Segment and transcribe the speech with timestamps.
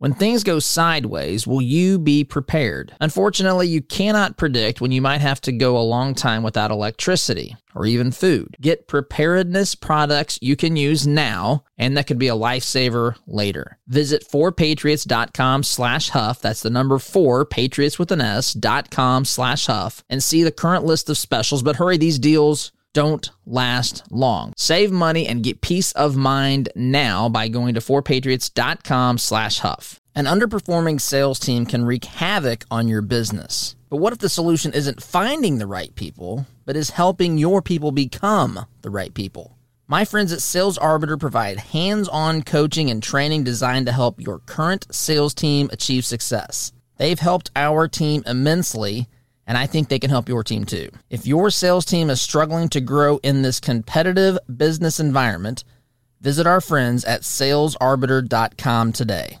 [0.00, 2.96] When things go sideways, will you be prepared?
[3.02, 7.54] Unfortunately, you cannot predict when you might have to go a long time without electricity
[7.74, 8.56] or even food.
[8.62, 13.78] Get preparedness products you can use now and that could be a lifesaver later.
[13.88, 16.40] Visit 4patriots.com slash huff.
[16.40, 20.50] That's the number 4, patriots with an S, dot com slash huff and see the
[20.50, 21.62] current list of specials.
[21.62, 24.52] But hurry, these deals don't last long.
[24.56, 30.00] Save money and get peace of mind now by going to 4patriots.com slash huff.
[30.14, 33.76] An underperforming sales team can wreak havoc on your business.
[33.88, 37.92] But what if the solution isn't finding the right people, but is helping your people
[37.92, 39.56] become the right people?
[39.86, 44.38] My friends at Sales Arbiter provide hands on coaching and training designed to help your
[44.38, 46.72] current sales team achieve success.
[46.96, 49.08] They've helped our team immensely
[49.50, 50.90] and I think they can help your team too.
[51.10, 55.64] If your sales team is struggling to grow in this competitive business environment,
[56.20, 59.40] visit our friends at salesarbiter.com today.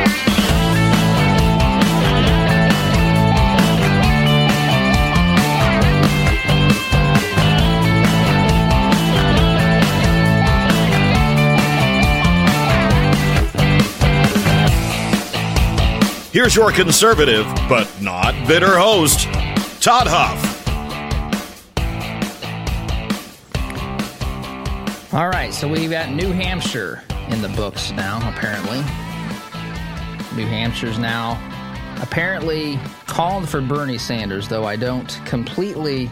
[16.31, 19.25] Here's your conservative, but not bitter host,
[19.81, 20.39] Todd Huff.
[25.13, 28.77] All right, so we've got New Hampshire in the books now, apparently.
[30.37, 31.37] New Hampshire's now
[32.01, 36.09] apparently called for Bernie Sanders, though I don't completely.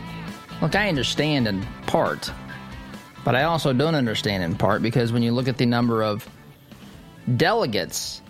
[0.61, 2.29] Look, I understand in part,
[3.23, 6.27] but I also don't understand in part because when you look at the number of
[7.37, 8.21] delegates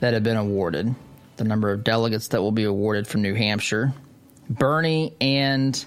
[0.00, 0.96] that have been awarded,
[1.38, 3.94] the number of delegates that will be awarded from New Hampshire.
[4.50, 5.84] Bernie and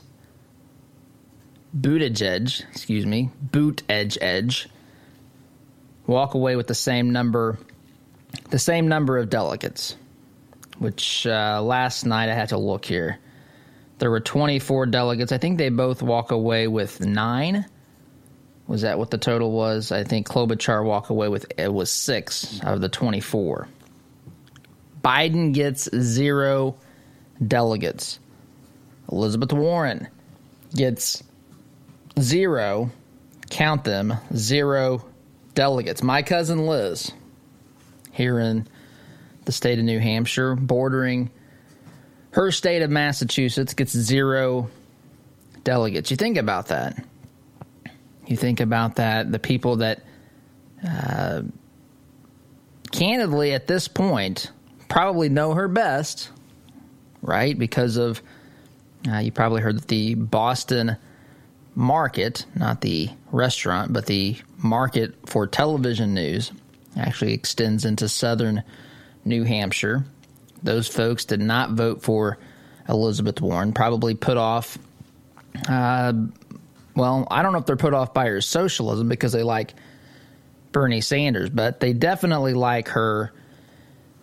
[1.78, 4.68] Buttigieg, excuse me, Boot Edge Edge,
[6.08, 7.58] walk away with the same number,
[8.50, 9.96] the same number of delegates.
[10.80, 13.20] Which uh, last night I had to look here.
[14.00, 15.32] There were 24 delegates.
[15.32, 17.66] I think they both walk away with nine.
[18.66, 19.92] Was that what the total was?
[19.92, 23.68] I think Klobuchar walk away with it was six out of the 24.
[25.04, 26.76] Biden gets zero
[27.46, 28.20] delegates.
[29.12, 30.08] Elizabeth Warren
[30.76, 31.24] gets
[32.20, 32.92] zero,
[33.50, 35.06] count them, zero
[35.54, 36.04] delegates.
[36.04, 37.12] My cousin Liz,
[38.12, 38.68] here in
[39.46, 41.30] the state of New Hampshire, bordering
[42.32, 44.70] her state of Massachusetts, gets zero
[45.64, 46.12] delegates.
[46.12, 47.04] You think about that.
[48.28, 49.32] You think about that.
[49.32, 50.04] The people that,
[50.88, 51.42] uh,
[52.92, 54.52] candidly, at this point,
[54.92, 56.30] probably know her best,
[57.22, 57.58] right?
[57.58, 58.22] Because of,
[59.10, 60.98] uh, you probably heard that the Boston
[61.76, 66.52] market, not the restaurant, but the market for television news
[66.98, 68.64] actually extends into southern
[69.24, 70.04] New Hampshire.
[70.62, 72.38] Those folks did not vote for
[72.90, 74.78] Elizabeth Warren, probably put off.
[75.70, 76.12] Uh,
[76.98, 79.74] well, I don't know if they're put off by her socialism because they like
[80.74, 83.32] Bernie Sanders, but they definitely like her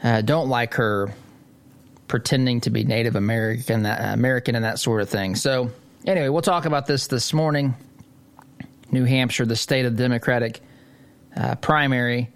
[0.03, 1.13] uh, don't like her
[2.07, 5.35] pretending to be Native American, uh, American, and that sort of thing.
[5.35, 5.71] So,
[6.07, 7.75] anyway, we'll talk about this this morning.
[8.91, 10.61] New Hampshire, the state of the Democratic
[11.37, 12.31] uh, primary.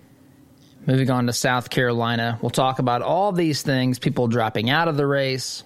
[0.87, 4.97] Moving on to South Carolina, we'll talk about all these things people dropping out of
[4.97, 5.63] the race,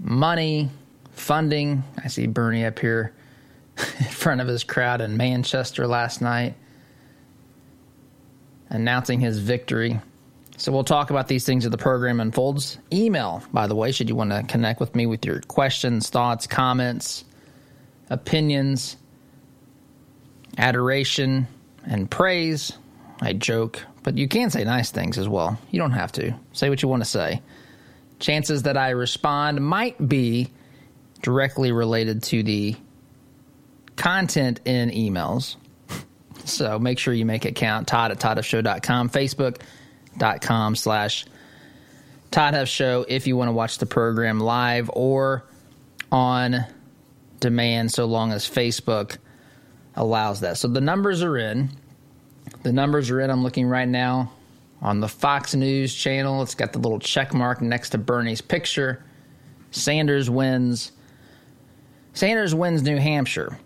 [0.00, 0.70] money,
[1.12, 1.84] funding.
[2.02, 3.12] I see Bernie up here
[3.76, 6.54] in front of his crowd in Manchester last night
[8.70, 10.00] announcing his victory.
[10.58, 12.78] So we'll talk about these things as the program unfolds.
[12.92, 16.48] Email, by the way, should you want to connect with me with your questions, thoughts,
[16.48, 17.24] comments,
[18.10, 18.96] opinions,
[20.58, 21.46] adoration,
[21.86, 22.72] and praise.
[23.20, 25.60] I joke, but you can say nice things as well.
[25.70, 26.34] You don't have to.
[26.52, 27.40] Say what you want to say.
[28.18, 30.50] Chances that I respond might be
[31.22, 32.74] directly related to the
[33.94, 35.54] content in emails.
[36.44, 37.88] So make sure you make it count.
[37.88, 39.60] Todd at ToddHuffShow.com, Facebook,
[40.16, 41.26] youtube.com slash
[42.30, 45.44] Todd Huff Show if you want to watch the program live or
[46.12, 46.64] on
[47.40, 49.16] demand so long as Facebook
[49.94, 50.58] allows that.
[50.58, 51.70] So the numbers are in.
[52.62, 53.30] The numbers are in.
[53.30, 54.32] I'm looking right now
[54.80, 56.42] on the Fox News channel.
[56.42, 59.02] It's got the little check mark next to Bernie's picture.
[59.70, 60.92] Sanders wins.
[62.14, 63.58] Sanders wins New Hampshire.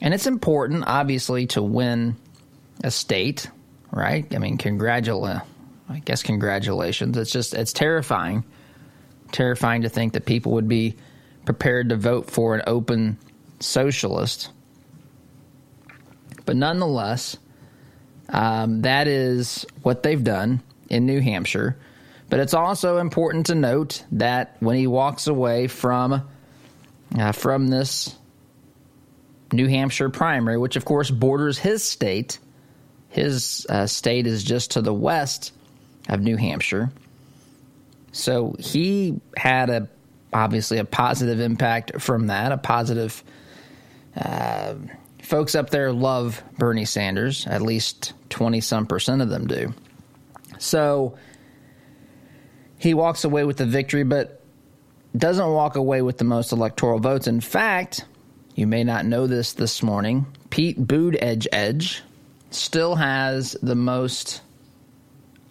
[0.00, 2.16] And it's important, obviously, to win
[2.82, 3.48] a state,
[3.94, 4.26] right?
[4.34, 5.40] I mean, congratulate.
[5.88, 7.16] I guess congratulations.
[7.16, 8.44] It's just it's terrifying,
[9.32, 10.96] terrifying to think that people would be
[11.44, 13.18] prepared to vote for an open
[13.60, 14.50] socialist.
[16.46, 17.36] But nonetheless,
[18.28, 21.76] um, that is what they've done in New Hampshire.
[22.30, 26.28] But it's also important to note that when he walks away from
[27.16, 28.16] uh, from this
[29.52, 32.38] New Hampshire primary, which of course borders his state,
[33.14, 35.52] his uh, state is just to the west
[36.08, 36.90] of New Hampshire.
[38.10, 39.88] So he had a
[40.32, 43.22] obviously a positive impact from that, a positive.
[44.16, 44.74] Uh,
[45.22, 47.46] folks up there love Bernie Sanders.
[47.46, 49.72] At least twenty some percent of them do.
[50.58, 51.16] So
[52.78, 54.42] he walks away with the victory, but
[55.16, 57.28] doesn't walk away with the most electoral votes.
[57.28, 58.06] In fact,
[58.56, 60.26] you may not know this this morning.
[60.50, 62.02] Pete Buttigieg Edge
[62.54, 64.40] still has the most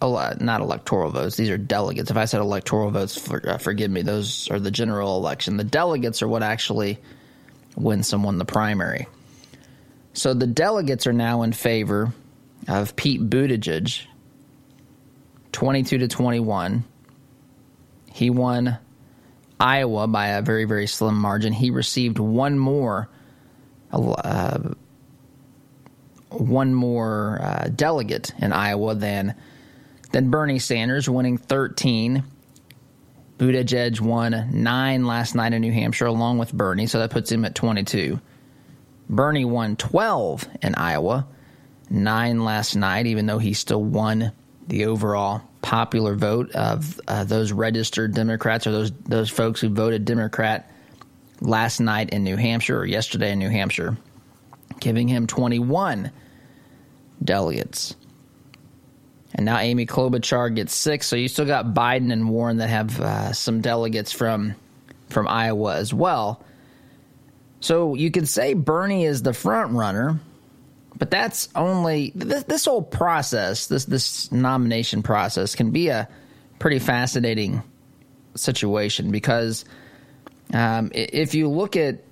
[0.02, 1.36] not electoral votes.
[1.36, 2.10] These are delegates.
[2.10, 4.02] If I said electoral votes, for, uh, forgive me.
[4.02, 5.56] Those are the general election.
[5.56, 6.98] The delegates are what actually
[7.74, 9.06] wins someone the primary.
[10.12, 12.12] So the delegates are now in favor
[12.68, 14.02] of Pete Buttigieg,
[15.52, 16.84] twenty-two to twenty-one.
[18.12, 18.76] He won
[19.58, 21.54] Iowa by a very very slim margin.
[21.54, 23.08] He received one more.
[23.90, 24.74] Uh,
[26.40, 29.34] one more uh, delegate in Iowa than
[30.12, 32.22] then Bernie Sanders winning 13.
[33.36, 37.44] Buttigieg won nine last night in New Hampshire, along with Bernie, so that puts him
[37.44, 38.20] at 22.
[39.10, 41.26] Bernie won 12 in Iowa,
[41.90, 44.32] nine last night, even though he still won
[44.68, 50.04] the overall popular vote of uh, those registered Democrats or those those folks who voted
[50.04, 50.70] Democrat
[51.40, 53.96] last night in New Hampshire or yesterday in New Hampshire,
[54.80, 56.12] giving him 21
[57.24, 57.94] delegates.
[59.34, 61.06] And now Amy Klobuchar gets six.
[61.06, 64.54] So you still got Biden and Warren that have uh, some delegates from
[65.10, 66.42] from Iowa as well.
[67.60, 70.20] So you could say Bernie is the front runner,
[70.96, 73.66] but that's only this, this whole process.
[73.66, 76.08] This this nomination process can be a
[76.58, 77.62] pretty fascinating
[78.36, 79.64] situation because
[80.52, 82.04] um, if you look at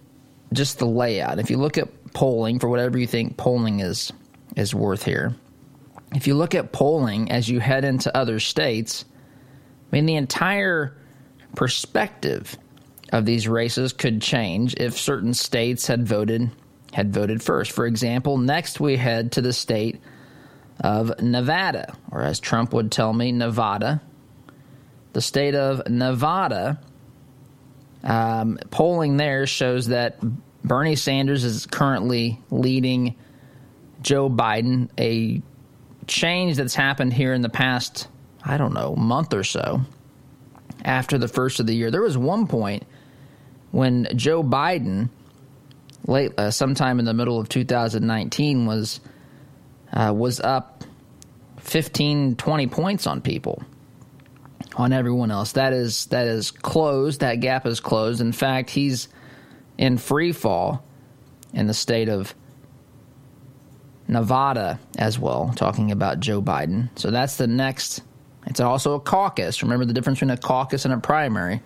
[0.52, 4.12] just the layout, if you look at polling for whatever you think polling is
[4.56, 5.34] is worth here,
[6.14, 9.04] if you look at polling as you head into other states,
[9.90, 10.96] I mean, the entire
[11.54, 12.56] perspective
[13.12, 16.50] of these races could change if certain states had voted
[16.92, 17.72] had voted first.
[17.72, 20.00] For example, next we head to the state
[20.80, 24.02] of Nevada, or as Trump would tell me, Nevada.
[25.14, 26.78] The state of Nevada,
[28.04, 30.18] um, polling there shows that
[30.64, 33.14] Bernie Sanders is currently leading
[34.02, 35.40] Joe Biden, a
[36.06, 38.08] change that's happened here in the past,
[38.44, 39.80] I don't know, month or so
[40.84, 41.90] after the first of the year.
[41.90, 42.84] There was one point
[43.70, 45.08] when Joe Biden,
[46.06, 49.00] late uh, sometime in the middle of 2019, was
[49.92, 50.84] uh, was up
[51.58, 53.62] 15, 20 points on people,
[54.74, 55.52] on everyone else.
[55.52, 57.20] That is that is closed.
[57.20, 58.20] That gap is closed.
[58.20, 59.08] In fact, he's
[59.78, 60.84] in free fall
[61.54, 62.34] in the state of
[64.08, 66.88] Nevada as well, talking about Joe Biden.
[66.98, 68.02] So that's the next.
[68.46, 69.62] It's also a caucus.
[69.62, 71.62] Remember the difference between a caucus and a primary.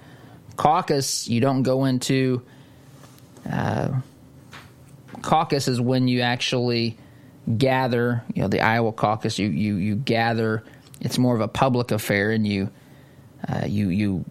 [0.56, 2.42] Caucus, you don't go into.
[3.50, 4.00] Uh,
[5.22, 6.98] caucus is when you actually
[7.56, 8.22] gather.
[8.34, 9.38] You know, the Iowa caucus.
[9.38, 10.62] You you you gather.
[11.00, 12.70] It's more of a public affair, and you
[13.48, 14.24] uh, you you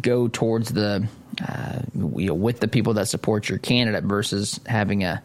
[0.00, 1.06] go towards the
[1.46, 5.22] uh, you know, with the people that support your candidate versus having a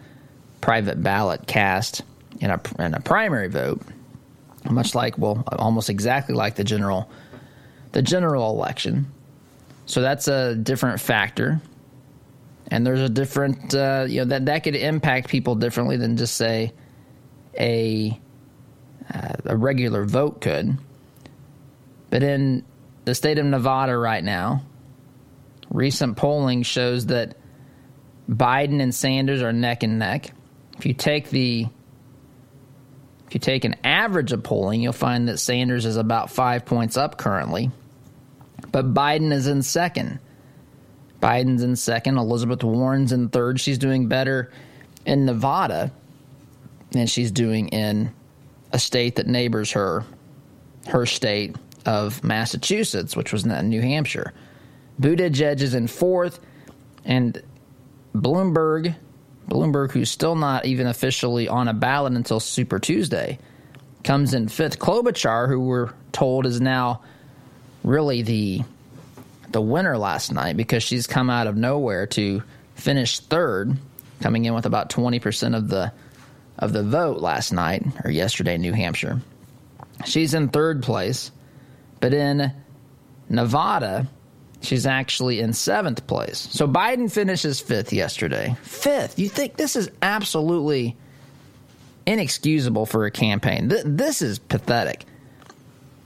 [0.62, 2.02] private ballot cast
[2.40, 3.82] in a, in a primary vote,
[4.70, 7.10] much like, well, almost exactly like the general,
[7.92, 9.12] the general election.
[9.86, 11.62] So that's a different factor.
[12.68, 16.36] And there's a different, uh, you know, that, that could impact people differently than just
[16.36, 16.74] say
[17.60, 18.20] a,
[19.12, 20.78] uh, a regular vote could.
[22.12, 22.64] But in
[23.06, 24.62] the state of Nevada right now,
[25.72, 27.38] recent polling shows that
[28.30, 30.32] Biden and Sanders are neck and neck.
[30.80, 31.68] If you take the
[33.28, 36.98] If you take an average of polling, you'll find that Sanders is about five points
[36.98, 37.70] up currently,
[38.72, 40.20] but Biden is in second.
[41.22, 42.18] Biden's in second.
[42.18, 43.60] Elizabeth Warren's in third.
[43.60, 44.52] She's doing better
[45.06, 45.92] in Nevada
[46.92, 48.14] than she's doing in
[48.72, 50.06] a state that neighbors her,
[50.88, 54.34] her state of Massachusetts, which was New Hampshire.
[55.00, 56.40] Buttigieg is in fourth,
[57.04, 57.44] and
[58.16, 58.96] Bloomberg,
[59.50, 63.40] Bloomberg, who's still not even officially on a ballot until Super Tuesday,
[64.04, 64.80] comes in fifth.
[64.80, 67.02] Klobuchar, who we're told is now
[67.84, 68.62] really the
[69.50, 72.44] the winner last night because she's come out of nowhere to
[72.76, 73.76] finish third,
[74.22, 75.92] coming in with about twenty percent of the
[76.58, 79.22] of the vote last night or yesterday in New Hampshire.
[80.06, 81.32] She's in third place,
[82.00, 82.52] but in
[83.30, 84.08] Nevada,
[84.62, 86.48] she's actually in seventh place.
[86.52, 88.56] So Biden finishes fifth yesterday.
[88.62, 89.20] Fifth.
[89.20, 90.96] You think this is absolutely
[92.06, 93.70] inexcusable for a campaign?
[93.70, 95.06] Th- this is pathetic.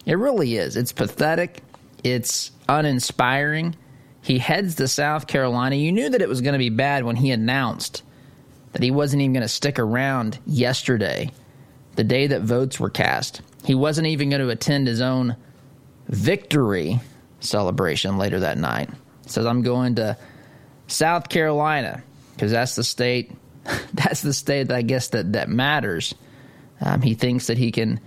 [0.05, 0.75] It really is.
[0.75, 1.61] It's pathetic.
[2.03, 3.75] It's uninspiring.
[4.21, 5.75] He heads to South Carolina.
[5.75, 8.03] You knew that it was going to be bad when he announced
[8.73, 11.31] that he wasn't even going to stick around yesterday,
[11.95, 13.41] the day that votes were cast.
[13.65, 15.35] He wasn't even going to attend his own
[16.07, 16.99] victory
[17.43, 18.89] celebration later that night.
[19.25, 20.17] Says, I'm going to
[20.87, 22.03] South Carolina
[22.35, 23.31] because that's the state.
[23.93, 26.13] That's the state that I guess that that matters.
[26.81, 28.01] Um, he thinks that he can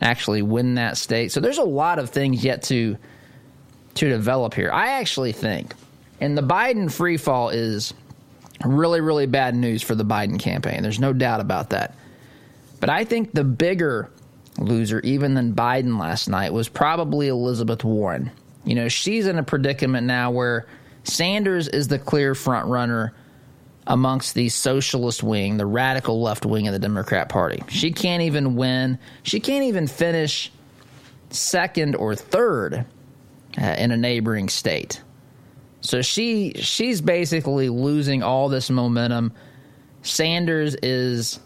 [0.00, 1.32] actually win that state.
[1.32, 2.96] So there's a lot of things yet to
[3.94, 4.70] to develop here.
[4.70, 5.74] I actually think,
[6.20, 7.92] and the Biden free fall is
[8.64, 10.82] really, really bad news for the Biden campaign.
[10.82, 11.96] There's no doubt about that.
[12.78, 14.10] But I think the bigger
[14.58, 18.30] loser, even than Biden last night, was probably Elizabeth Warren.
[18.64, 20.66] You know, she's in a predicament now where
[21.04, 23.14] Sanders is the clear front runner
[23.86, 27.62] amongst the socialist wing, the radical left wing of the Democrat Party.
[27.68, 28.98] She can't even win.
[29.22, 30.52] She can't even finish
[31.30, 32.84] second or third
[33.60, 35.02] uh, in a neighboring state.
[35.80, 39.32] So she she's basically losing all this momentum.
[40.02, 41.40] Sanders is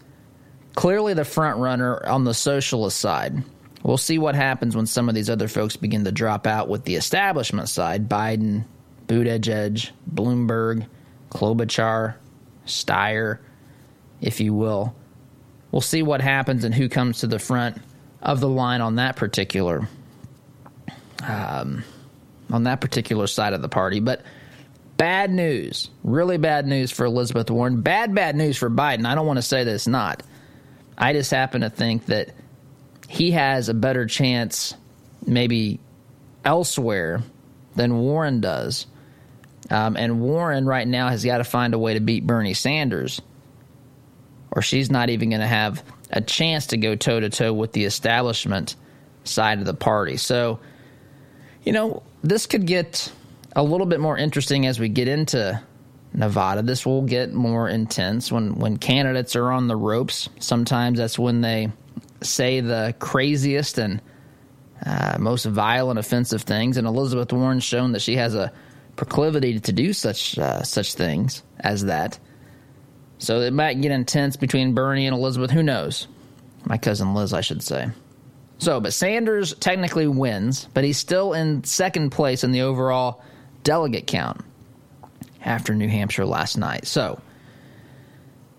[0.75, 3.43] clearly the front runner on the socialist side.
[3.85, 6.85] We'll see what happens when some of these other folks begin to drop out with
[6.85, 8.09] the establishment side.
[8.09, 8.65] Biden,
[9.05, 10.87] Buttigieg, Bloomberg,
[11.29, 12.15] Klobuchar,
[12.65, 13.37] Steyer,
[14.21, 14.95] if you will.
[15.71, 17.77] We'll see what happens and who comes to the front
[18.23, 19.87] of the line on that particular
[21.21, 21.83] um,
[22.51, 23.99] on that particular side of the party.
[23.99, 24.23] But
[24.97, 27.81] bad news, really bad news for Elizabeth Warren.
[27.81, 29.05] Bad, bad news for Biden.
[29.05, 30.23] I don't want to say that it's not.
[30.97, 32.31] I just happen to think that
[33.07, 34.73] he has a better chance,
[35.25, 35.79] maybe
[36.43, 37.23] elsewhere,
[37.75, 38.87] than Warren does.
[39.69, 43.21] Um, and Warren right now has got to find a way to beat Bernie Sanders,
[44.51, 47.71] or she's not even going to have a chance to go toe to toe with
[47.71, 48.75] the establishment
[49.23, 50.17] side of the party.
[50.17, 50.59] So,
[51.63, 53.11] you know, this could get
[53.55, 55.61] a little bit more interesting as we get into
[56.13, 56.61] Nevada.
[56.61, 60.29] This will get more intense when when candidates are on the ropes.
[60.39, 61.71] Sometimes that's when they
[62.21, 64.01] say the craziest and
[64.85, 66.77] uh, most violent, offensive things.
[66.77, 68.51] And Elizabeth Warren's shown that she has a
[68.95, 72.19] proclivity to do such uh, such things as that.
[73.17, 75.51] So it might get intense between Bernie and Elizabeth.
[75.51, 76.07] Who knows?
[76.65, 77.89] My cousin Liz, I should say.
[78.57, 83.23] So, but Sanders technically wins, but he's still in second place in the overall
[83.63, 84.41] delegate count
[85.43, 86.87] after New Hampshire last night.
[86.87, 87.19] So,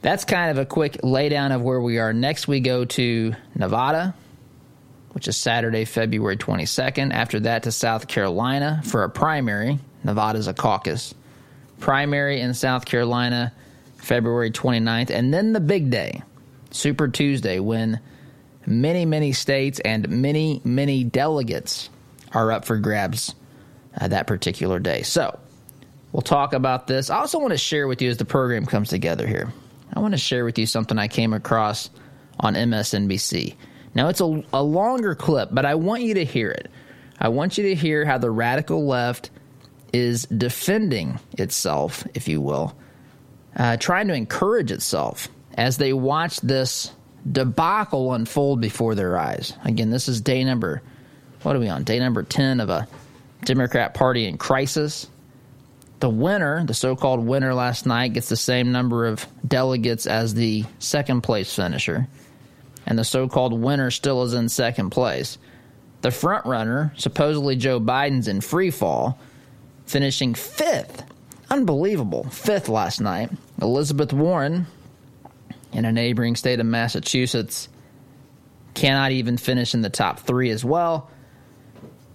[0.06, 2.12] that's kind of a quick laydown of where we are.
[2.12, 4.14] Next, we go to Nevada,
[5.10, 7.12] which is Saturday, February 22nd.
[7.12, 9.80] After that, to South Carolina for a primary.
[10.04, 11.12] Nevada's a caucus.
[11.80, 13.52] Primary in South Carolina,
[13.96, 15.10] February 29th.
[15.10, 16.22] And then the big day,
[16.70, 17.98] Super Tuesday, when
[18.64, 21.90] many, many states and many, many delegates
[22.30, 23.34] are up for grabs
[24.00, 25.02] uh, that particular day.
[25.02, 25.36] So,
[26.12, 27.10] we'll talk about this.
[27.10, 29.52] I also want to share with you as the program comes together here.
[29.96, 31.88] I want to share with you something I came across
[32.38, 33.54] on MSNBC.
[33.94, 36.70] Now, it's a, a longer clip, but I want you to hear it.
[37.18, 39.30] I want you to hear how the radical left
[39.94, 42.76] is defending itself, if you will,
[43.56, 46.92] uh, trying to encourage itself as they watch this
[47.32, 49.54] debacle unfold before their eyes.
[49.64, 50.82] Again, this is day number,
[51.42, 51.84] what are we on?
[51.84, 52.86] Day number 10 of a
[53.46, 55.08] Democrat Party in crisis.
[56.00, 60.34] The winner, the so called winner last night, gets the same number of delegates as
[60.34, 62.06] the second place finisher.
[62.86, 65.38] And the so called winner still is in second place.
[66.02, 69.18] The front runner, supposedly Joe Biden's in free fall,
[69.86, 71.02] finishing fifth.
[71.50, 72.24] Unbelievable.
[72.24, 73.30] Fifth last night.
[73.62, 74.66] Elizabeth Warren,
[75.72, 77.68] in a neighboring state of Massachusetts,
[78.74, 81.10] cannot even finish in the top three as well.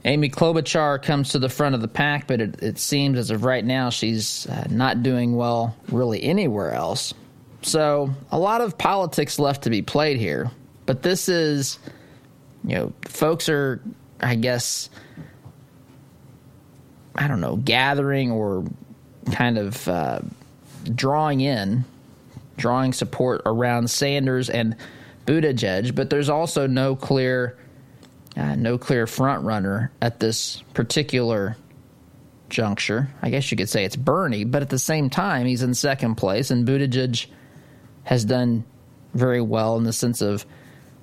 [0.04, 3.44] Amy Klobuchar comes to the front of the pack, but it, it seems as of
[3.44, 7.14] right now she's uh, not doing well really anywhere else.
[7.62, 10.50] So a lot of politics left to be played here.
[10.88, 11.78] But this is,
[12.64, 13.82] you know, folks are,
[14.20, 14.90] I guess,
[17.14, 18.66] I don't know, gathering or
[19.32, 20.22] kind of uh,
[20.96, 21.86] drawing in,
[22.58, 24.76] drawing support around Sanders and
[25.28, 25.94] Buttigieg.
[25.94, 27.58] But there's also no clear
[28.36, 31.58] uh, no clear front runner at this particular
[32.50, 33.10] juncture.
[33.22, 36.16] I guess you could say it's Bernie, but at the same time, he's in second
[36.16, 37.28] place, and Buttigieg
[38.04, 38.64] has done
[39.14, 40.46] very well in the sense of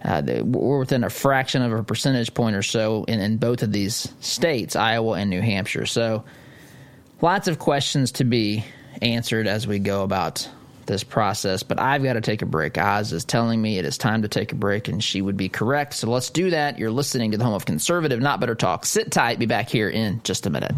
[0.03, 3.73] uh, we're within a fraction of a percentage point or so in, in both of
[3.73, 5.87] these states, Iowa and New Hampshire.
[5.87, 6.25] So,
[7.21, 8.65] lots of questions to be
[9.03, 10.49] answered as we go about
[10.89, 12.77] this process, but I've got to take a break.
[12.77, 15.49] Oz is telling me it is time to take a break, and she would be
[15.49, 15.95] correct.
[15.95, 16.81] So let's do that.
[16.81, 18.85] You're listening to the home of conservative, not better talk.
[18.85, 19.39] Sit tight.
[19.39, 20.75] Be back here in just a minute.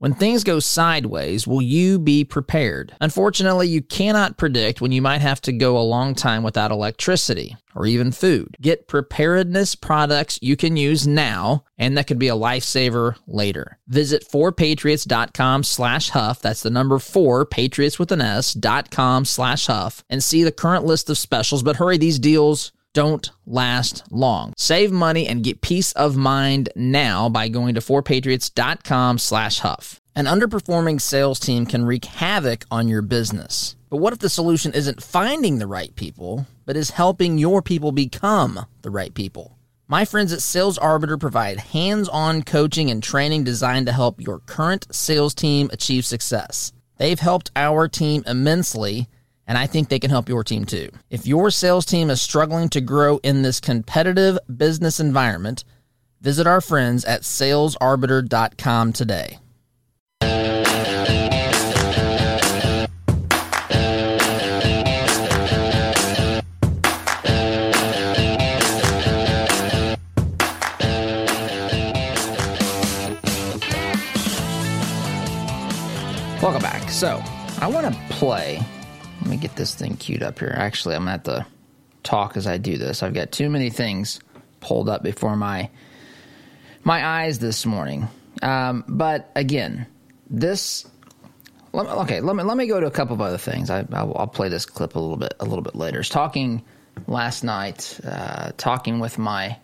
[0.00, 2.94] When things go sideways, will you be prepared?
[3.00, 7.56] Unfortunately, you cannot predict when you might have to go a long time without electricity
[7.74, 8.56] or even food.
[8.60, 13.78] Get preparedness products you can use now and that could be a lifesaver later.
[13.88, 16.40] Visit 4patriots.com slash huff.
[16.40, 20.52] That's the number 4, patriots with an S, dot com slash huff and see the
[20.52, 21.64] current list of specials.
[21.64, 24.52] But hurry, these deals don't last long.
[24.56, 30.00] Save money and get peace of mind now by going to 4patriots.com slash huff.
[30.16, 33.76] An underperforming sales team can wreak havoc on your business.
[33.88, 37.92] But what if the solution isn't finding the right people, but is helping your people
[37.92, 39.56] become the right people?
[39.86, 44.40] My friends at Sales Arbiter provide hands on coaching and training designed to help your
[44.40, 46.72] current sales team achieve success.
[46.96, 49.08] They've helped our team immensely
[49.48, 50.90] and I think they can help your team too.
[51.08, 55.64] If your sales team is struggling to grow in this competitive business environment,
[56.20, 59.38] visit our friends at salesarbiter.com today.
[76.40, 76.88] Welcome back.
[76.90, 77.20] So,
[77.60, 78.60] I want to play
[79.38, 80.54] get this thing queued up here.
[80.54, 81.46] Actually, I'm at the
[82.02, 83.02] talk as I do this.
[83.02, 84.20] I've got too many things
[84.60, 85.70] pulled up before my
[86.84, 88.08] my eyes this morning.
[88.42, 89.86] Um, but again,
[90.30, 90.86] this
[91.74, 92.20] okay.
[92.20, 93.70] Let me let me go to a couple of other things.
[93.70, 96.00] I, will play this clip a little bit a little bit later.
[96.00, 96.62] It's talking
[97.06, 99.58] last night, uh, talking with my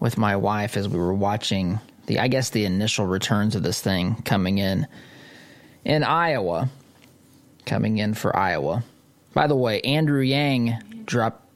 [0.00, 3.80] with my wife as we were watching the I guess the initial returns of this
[3.80, 4.86] thing coming in
[5.84, 6.68] in Iowa
[7.66, 8.82] coming in for Iowa.
[9.36, 11.46] By the way, Andrew Yang dropped,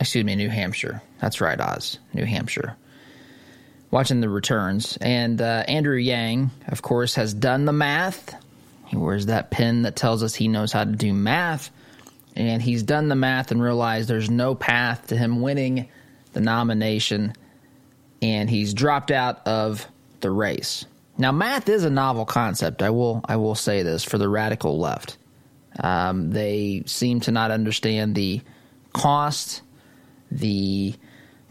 [0.00, 1.02] excuse me, New Hampshire.
[1.20, 2.78] That's right, Oz, New Hampshire.
[3.90, 4.96] Watching the returns.
[5.02, 8.34] And uh, Andrew Yang, of course, has done the math.
[8.86, 11.70] He wears that pin that tells us he knows how to do math.
[12.36, 15.90] And he's done the math and realized there's no path to him winning
[16.32, 17.34] the nomination.
[18.22, 19.86] And he's dropped out of
[20.20, 20.86] the race.
[21.18, 22.82] Now, math is a novel concept.
[22.82, 25.18] I will I will say this for the radical left.
[25.80, 28.40] Um, they seem to not understand the
[28.92, 29.62] cost,
[30.30, 30.94] the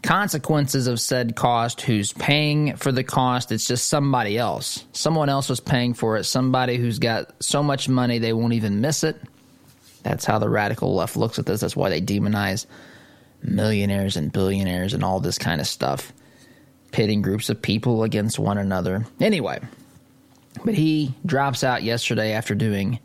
[0.02, 3.52] consequences of said cost, who's paying for the cost.
[3.52, 4.84] It's just somebody else.
[4.92, 6.24] Someone else was paying for it.
[6.24, 9.20] Somebody who's got so much money they won't even miss it.
[10.02, 11.60] That's how the radical left looks at this.
[11.60, 12.66] That's why they demonize
[13.42, 16.12] millionaires and billionaires and all this kind of stuff,
[16.92, 19.06] pitting groups of people against one another.
[19.20, 19.60] Anyway,
[20.64, 22.98] but he drops out yesterday after doing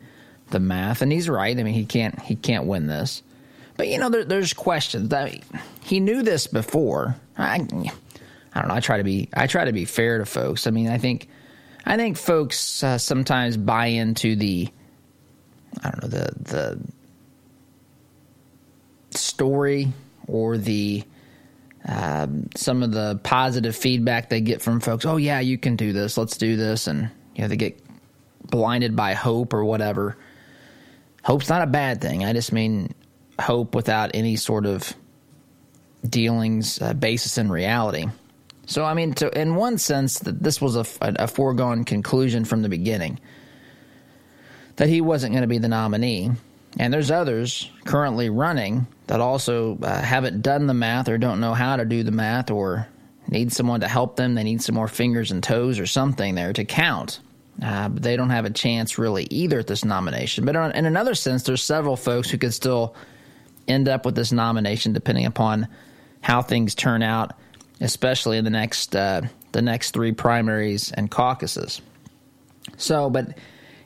[0.50, 1.56] the math, and he's right.
[1.58, 3.22] I mean, he can't he can't win this.
[3.76, 5.42] But you know, there, there's questions that
[5.82, 7.16] he knew this before.
[7.38, 8.74] I, I don't know.
[8.74, 10.66] I try to be I try to be fair to folks.
[10.66, 11.28] I mean, I think
[11.86, 14.68] I think folks uh, sometimes buy into the
[15.82, 16.80] I don't know the the
[19.18, 19.92] story
[20.26, 21.02] or the
[21.86, 25.06] um, some of the positive feedback they get from folks.
[25.06, 26.18] Oh yeah, you can do this.
[26.18, 27.82] Let's do this, and you know they get
[28.50, 30.16] blinded by hope or whatever
[31.22, 32.24] hope's not a bad thing.
[32.24, 32.94] I just mean
[33.40, 34.94] hope without any sort of
[36.08, 38.06] dealings uh, basis in reality.
[38.66, 42.62] So, I mean, to, in one sense, that this was a, a, foregone conclusion from
[42.62, 43.18] the beginning
[44.76, 46.30] that he wasn't going to be the nominee.
[46.78, 51.52] And there's others currently running that also uh, haven't done the math or don't know
[51.52, 52.86] how to do the math or
[53.26, 54.34] need someone to help them.
[54.34, 57.18] They need some more fingers and toes or something there to count.
[57.62, 60.46] Uh, but they don't have a chance really either at this nomination.
[60.46, 62.94] But in another sense, there's several folks who could still
[63.68, 65.68] end up with this nomination depending upon
[66.22, 67.34] how things turn out,
[67.80, 71.80] especially in the next uh, the next three primaries and caucuses.
[72.76, 73.36] So, but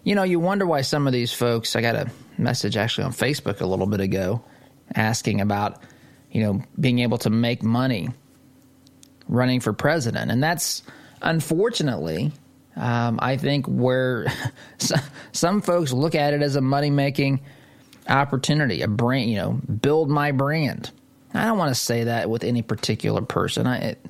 [0.02, 1.74] you know, you wonder why some of these folks.
[1.74, 4.44] I got a message actually on Facebook a little bit ago
[4.94, 5.82] asking about
[6.30, 8.08] you know being able to make money
[9.28, 10.82] running for president, and that's
[11.22, 12.32] unfortunately.
[12.76, 14.26] Um, I think where
[15.32, 17.40] some folks look at it as a money making
[18.08, 20.90] opportunity, a brand, you know, build my brand.
[21.32, 23.66] I don't want to say that with any particular person.
[23.66, 24.06] I, it,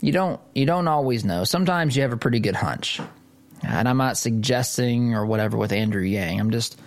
[0.00, 1.44] you don't you don't always know.
[1.44, 3.00] Sometimes you have a pretty good hunch.
[3.62, 6.40] And I'm not suggesting or whatever with Andrew Yang.
[6.40, 6.80] I'm just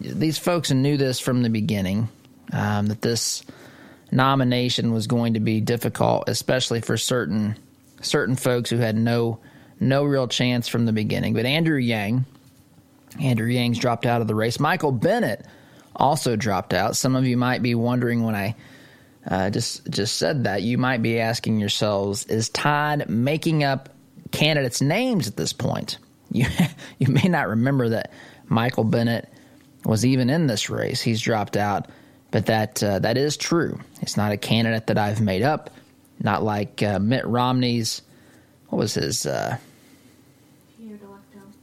[0.00, 2.08] these folks knew this from the beginning
[2.52, 3.44] um, that this
[4.10, 7.56] nomination was going to be difficult, especially for certain
[8.00, 9.40] certain folks who had no
[9.80, 11.34] no real chance from the beginning.
[11.34, 12.26] But Andrew Yang,
[13.20, 14.60] Andrew Yang's dropped out of the race.
[14.60, 15.44] Michael Bennet
[15.96, 16.96] also dropped out.
[16.96, 18.54] Some of you might be wondering when I
[19.28, 23.90] uh, just just said that, you might be asking yourselves, is Todd making up
[24.30, 25.98] candidates' names at this point?
[26.32, 26.46] You
[27.00, 28.12] you may not remember that
[28.46, 29.28] Michael Bennet
[29.84, 31.02] was even in this race.
[31.02, 31.88] He's dropped out,
[32.30, 33.80] but that uh, that is true.
[34.00, 35.70] It's not a candidate that I've made up.
[36.20, 38.02] Not like uh, Mitt Romney's.
[38.68, 39.26] What was his?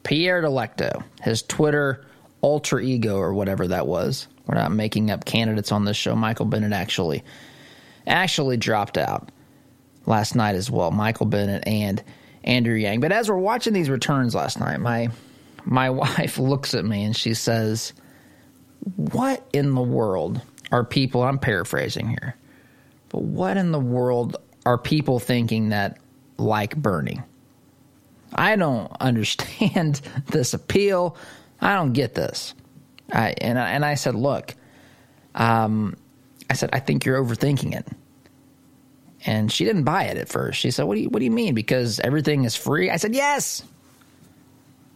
[0.08, 1.04] Pierre Delecto.
[1.22, 2.06] His Twitter
[2.39, 4.30] alter ego or whatever that was.
[4.46, 6.15] We're not making up candidates on this show.
[6.15, 7.26] Michael Bennet actually
[8.08, 9.30] actually dropped out
[10.06, 10.91] last night as well.
[10.91, 12.02] Michael Bennet and
[12.46, 13.02] Andrew Yang.
[13.02, 15.10] But as we're watching these returns last night, my
[15.65, 17.91] my wife looks at me and she says,
[18.96, 20.41] "What in the world
[20.72, 22.38] are people?" I'm paraphrasing here,
[23.10, 25.98] but what in the world are people thinking that
[26.38, 27.20] like Bernie?
[28.33, 31.17] I don't understand this appeal.
[31.61, 32.53] I don't get this.
[33.11, 34.55] I, and I, and I said, look,
[35.35, 35.95] um,
[36.49, 37.87] I said, I think you're overthinking it.
[39.25, 40.59] And she didn't buy it at first.
[40.59, 41.55] She said, "What do you What do you mean?
[41.55, 43.63] Because everything is free?" I said, "Yes,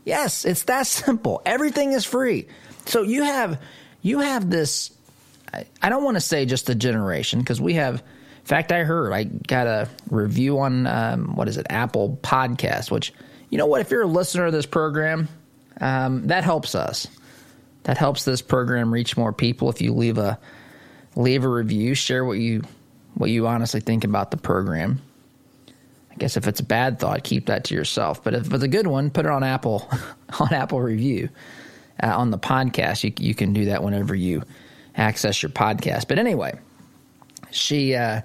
[0.05, 1.41] yes, it's that simple.
[1.45, 2.47] Everything is free.
[2.85, 3.59] So you have
[4.01, 4.91] you have this.
[5.53, 8.03] I, I don't want to say just a generation because we have.
[8.51, 12.91] Fact, I heard I got a review on um, what is it, Apple Podcast.
[12.91, 13.13] Which
[13.49, 15.29] you know what, if you're a listener of this program,
[15.79, 17.07] um, that helps us.
[17.83, 19.69] That helps this program reach more people.
[19.69, 20.37] If you leave a
[21.15, 22.63] leave a review, share what you
[23.13, 25.01] what you honestly think about the program.
[26.11, 28.21] I guess if it's a bad thought, keep that to yourself.
[28.21, 29.89] But if it's a good one, put it on Apple
[30.41, 31.29] on Apple Review
[32.03, 33.05] uh, on the podcast.
[33.05, 34.43] You you can do that whenever you
[34.97, 36.09] access your podcast.
[36.09, 36.59] But anyway,
[37.49, 37.95] she.
[37.95, 38.19] Uh,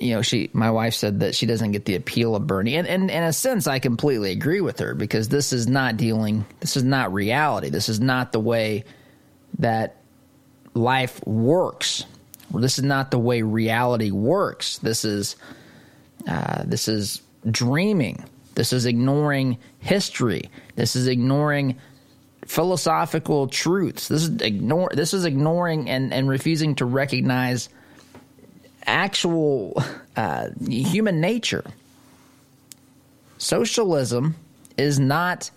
[0.00, 2.76] you know, she, my wife said that she doesn't get the appeal of Bernie.
[2.76, 6.44] And, and, in a sense, I completely agree with her because this is not dealing,
[6.60, 7.68] this is not reality.
[7.68, 8.84] This is not the way
[9.58, 9.96] that
[10.74, 12.04] life works.
[12.52, 14.78] This is not the way reality works.
[14.78, 15.36] This is
[16.26, 18.24] uh, this is dreaming.
[18.54, 20.50] This is ignoring history.
[20.76, 21.78] This is ignoring
[22.46, 24.08] philosophical truths.
[24.08, 24.90] This is ignore.
[24.92, 27.68] This is ignoring and, and refusing to recognize
[28.86, 29.82] actual
[30.16, 31.64] uh, human nature.
[33.38, 34.36] Socialism
[34.76, 35.50] is not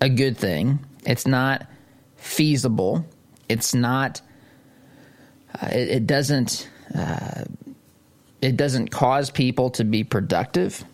[0.00, 0.80] a good thing.
[1.06, 1.66] It's not
[2.16, 3.06] feasible.
[3.48, 4.20] It's not
[5.60, 7.44] uh, it, it, doesn't uh,
[8.40, 10.84] it doesn't cause people to be productive.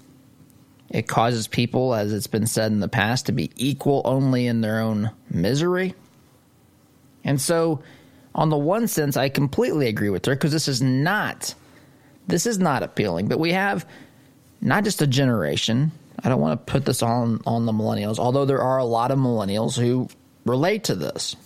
[0.90, 4.60] It causes people, as it's been said in the past, to be equal only in
[4.60, 5.94] their own misery.
[7.22, 7.82] And so,
[8.34, 11.54] on the one sense, I completely agree with her because this is not
[12.26, 13.28] this is not appealing.
[13.28, 13.86] But we have
[14.60, 15.90] not just a generation.
[16.22, 19.10] I don't want to put this on on the millennials, although there are a lot
[19.10, 20.08] of millennials who
[20.44, 21.36] relate to this.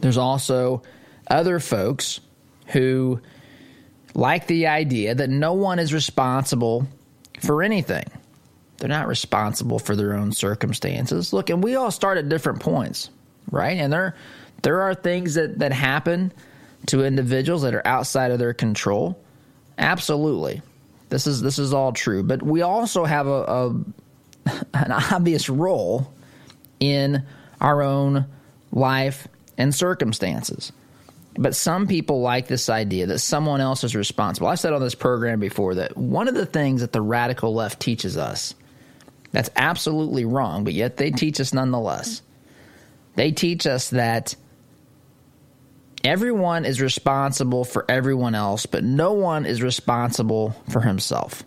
[0.00, 0.82] There's also
[1.28, 2.20] other folks
[2.66, 3.20] who
[4.14, 6.86] like the idea that no one is responsible
[7.40, 8.04] for anything.
[8.78, 11.32] They're not responsible for their own circumstances.
[11.32, 13.10] Look, and we all start at different points,
[13.50, 13.76] right?
[13.76, 14.16] And there
[14.62, 16.32] there are things that, that happen
[16.86, 19.18] to individuals that are outside of their control.
[19.78, 20.62] Absolutely.
[21.08, 22.22] This is this is all true.
[22.22, 23.68] But we also have a, a
[24.74, 26.12] an obvious role
[26.78, 27.24] in
[27.60, 28.26] our own
[28.72, 30.72] life and circumstances.
[31.36, 34.48] But some people like this idea that someone else is responsible.
[34.48, 37.80] I've said on this program before that one of the things that the radical left
[37.80, 38.54] teaches us
[39.32, 42.22] that's absolutely wrong, but yet they teach us nonetheless.
[43.14, 44.34] They teach us that
[46.04, 51.42] everyone is responsible for everyone else, but no one is responsible for himself.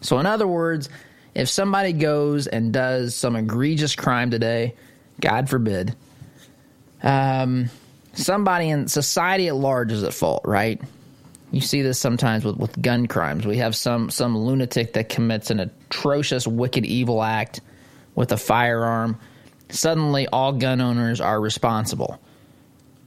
[0.00, 0.88] So, in other words,
[1.34, 4.74] if somebody goes and does some egregious crime today,
[5.20, 5.94] God forbid,
[7.02, 7.70] um,
[8.14, 10.80] somebody in society at large is at fault, right?
[11.50, 13.46] You see this sometimes with, with gun crimes.
[13.46, 17.60] We have some some lunatic that commits an atrocious, wicked, evil act
[18.14, 19.18] with a firearm.
[19.68, 22.20] Suddenly, all gun owners are responsible,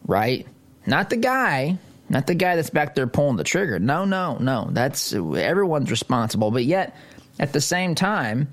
[0.05, 0.47] right?
[0.89, 1.77] Not the guy,
[2.09, 3.77] not the guy that's back there pulling the trigger.
[3.77, 4.69] No, no, no.
[4.71, 6.49] That's everyone's responsible.
[6.49, 6.95] But yet,
[7.39, 8.47] at the same time,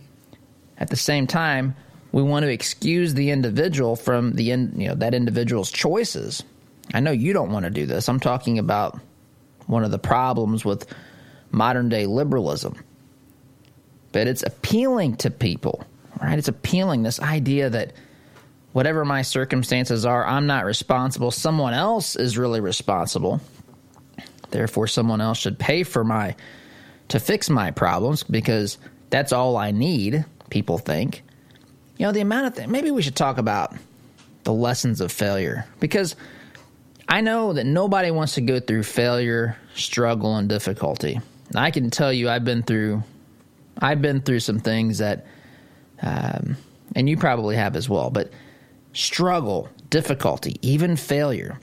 [0.76, 1.74] at the same time,
[2.12, 6.42] we want to excuse the individual from the in, you know that individual's choices.
[6.92, 8.06] I know you don't want to do this.
[8.06, 9.00] I'm talking about
[9.66, 10.86] one of the problems with
[11.50, 12.76] modern day liberalism.
[14.12, 15.84] But it's appealing to people,
[16.20, 16.38] right?
[16.38, 17.92] It's appealing this idea that
[18.76, 21.30] whatever my circumstances are, I'm not responsible.
[21.30, 23.40] Someone else is really responsible.
[24.50, 26.36] Therefore, someone else should pay for my
[27.08, 28.76] to fix my problems because
[29.08, 31.22] that's all I need, people think.
[31.96, 33.74] You know, the amount of maybe we should talk about
[34.44, 36.14] the lessons of failure because
[37.08, 41.18] I know that nobody wants to go through failure, struggle, and difficulty.
[41.54, 43.04] I can tell you, I've been through,
[43.80, 45.24] I've been through some things that,
[46.02, 46.58] um,
[46.94, 48.10] and you probably have as well.
[48.10, 48.32] But
[48.96, 51.60] struggle, difficulty, even failure.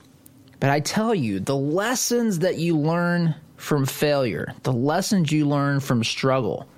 [0.60, 5.80] But I tell you, the lessons that you learn from failure, the lessons you learn
[5.80, 6.68] from struggle,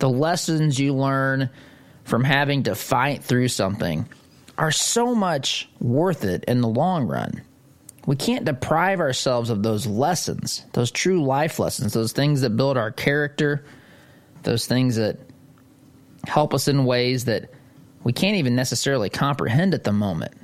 [0.00, 1.48] the lessons you learn
[2.04, 4.08] from having to fight through something
[4.58, 7.40] are so much worth it in the long run.
[8.04, 12.76] We can't deprive ourselves of those lessons, those true life lessons, those things that build
[12.76, 13.64] our character,
[14.42, 15.18] those things that
[16.26, 17.51] help us in ways that
[18.04, 20.34] we can't even necessarily comprehend at the moment.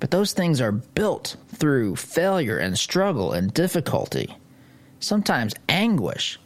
[0.00, 4.36] But those things are built through failure and struggle and difficulty,
[5.00, 6.38] sometimes anguish.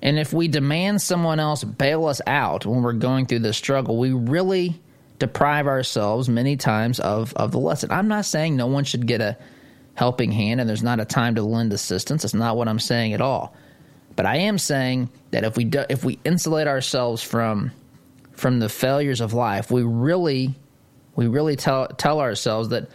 [0.00, 3.98] And if we demand someone else bail us out when we're going through this struggle,
[3.98, 4.80] we really
[5.18, 7.90] deprive ourselves many times of, of the lesson.
[7.92, 9.36] I'm not saying no one should get a
[9.94, 12.22] helping hand and there's not a time to lend assistance.
[12.22, 13.54] That's not what I'm saying at all.
[14.16, 17.70] But I am saying that if we do, if we insulate ourselves from
[18.42, 20.52] from the failures of life, we really
[21.14, 22.90] we really tell tell ourselves that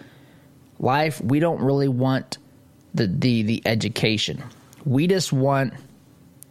[0.77, 2.37] life we don't really want
[2.93, 4.43] the the, the education.
[4.83, 5.73] We just want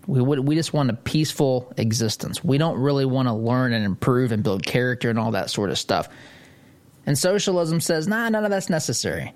[0.06, 2.42] we would we just want a peaceful existence.
[2.42, 5.68] We don't really want to learn and improve and build character and all that sort
[5.68, 6.08] of stuff.
[7.04, 9.34] And socialism says, nah, none of that's necessary.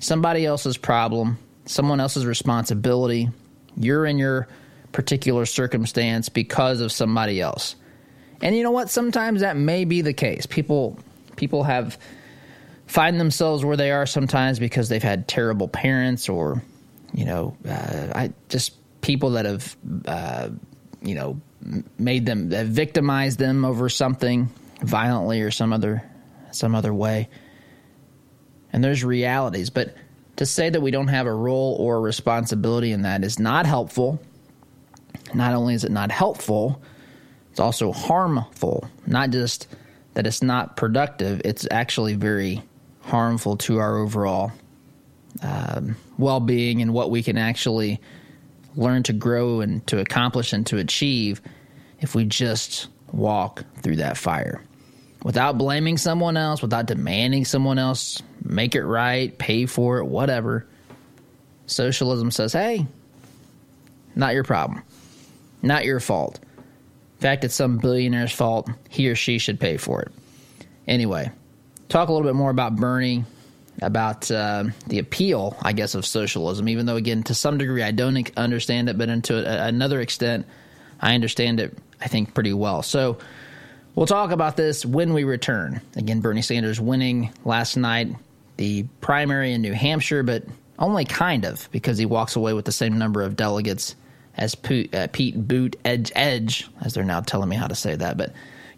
[0.00, 3.30] Somebody else's problem, someone else's responsibility.
[3.74, 4.48] You're in your
[4.92, 7.74] particular circumstance because of somebody else.
[8.42, 8.90] And you know what?
[8.90, 10.46] Sometimes that may be the case.
[10.46, 10.98] People
[11.36, 11.98] people have
[12.86, 16.62] find themselves where they are sometimes because they've had terrible parents or
[17.14, 19.76] you know, uh, I just people that have,
[20.06, 20.48] uh,
[21.02, 21.40] you know,
[21.98, 24.48] made them, have victimized them over something
[24.80, 26.02] violently or some other,
[26.50, 27.28] some other way.
[28.72, 29.94] And there's realities, but
[30.36, 34.20] to say that we don't have a role or responsibility in that is not helpful.
[35.34, 36.82] Not only is it not helpful,
[37.52, 38.88] it's also harmful.
[39.06, 39.68] Not just
[40.14, 42.62] that it's not productive, it's actually very
[43.02, 44.52] harmful to our overall
[45.42, 48.00] um, well being and what we can actually
[48.74, 51.42] learn to grow and to accomplish and to achieve
[52.00, 54.62] if we just walk through that fire
[55.22, 60.66] without blaming someone else, without demanding someone else make it right, pay for it, whatever.
[61.66, 62.86] Socialism says, hey,
[64.16, 64.82] not your problem,
[65.60, 66.40] not your fault.
[67.22, 68.68] In fact, it's some billionaire's fault.
[68.88, 70.10] He or she should pay for it.
[70.88, 71.30] Anyway,
[71.88, 73.24] talk a little bit more about Bernie
[73.80, 76.68] about uh, the appeal, I guess, of socialism.
[76.68, 80.46] Even though, again, to some degree, I don't understand it, but to another extent,
[81.00, 81.78] I understand it.
[82.00, 82.82] I think pretty well.
[82.82, 83.18] So
[83.94, 85.80] we'll talk about this when we return.
[85.94, 88.08] Again, Bernie Sanders winning last night
[88.56, 90.42] the primary in New Hampshire, but
[90.76, 93.94] only kind of because he walks away with the same number of delegates
[94.36, 97.94] as Pete, uh, Pete Boot Edge Edge, as they're now telling me how to say
[97.94, 98.32] that, but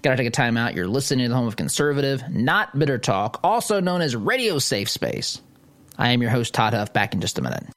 [0.05, 0.75] Gotta take a time out.
[0.75, 4.91] You're listening to the home of conservative, not bitter talk, also known as Radio Safe
[4.91, 5.41] Space.
[5.97, 7.74] I am your host, Todd Huff, back in just a minute.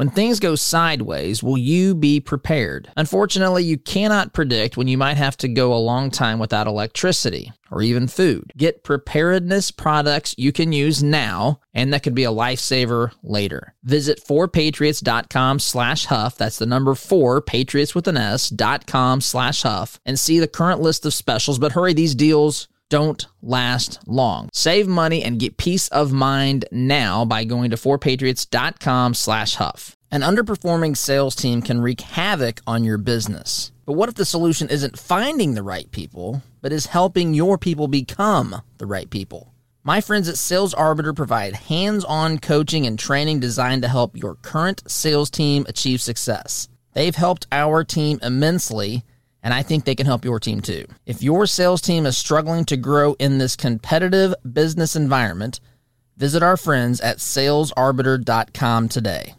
[0.00, 2.90] When things go sideways, will you be prepared?
[2.96, 7.52] Unfortunately, you cannot predict when you might have to go a long time without electricity
[7.70, 8.50] or even food.
[8.56, 13.74] Get preparedness products you can use now, and that could be a lifesaver later.
[13.84, 16.38] Visit 4patriots.com slash huff.
[16.38, 20.48] That's the number four, patriots with an S, dot com slash huff, and see the
[20.48, 21.58] current list of specials.
[21.58, 24.50] But hurry, these deals don't last long.
[24.52, 29.96] Save money and get peace of mind now by going to 4patriots.com slash huff.
[30.10, 33.72] An underperforming sales team can wreak havoc on your business.
[33.86, 37.88] But what if the solution isn't finding the right people, but is helping your people
[37.88, 39.54] become the right people?
[39.82, 44.34] My friends at Sales Arbiter provide hands on coaching and training designed to help your
[44.34, 46.68] current sales team achieve success.
[46.92, 49.04] They've helped our team immensely,
[49.42, 50.84] and I think they can help your team too.
[51.06, 55.60] If your sales team is struggling to grow in this competitive business environment,
[56.16, 59.34] visit our friends at salesarbiter.com today.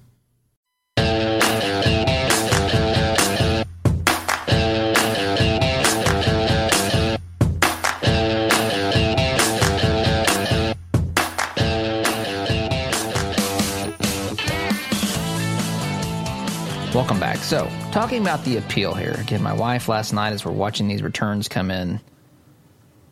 [16.93, 17.37] Welcome back.
[17.37, 19.15] So, talking about the appeal here.
[19.17, 22.01] Again, my wife last night, as we're watching these returns come in,